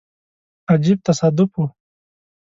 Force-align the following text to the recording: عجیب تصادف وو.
عجیب 0.71 0.99
تصادف 1.07 1.49
وو. 1.57 1.65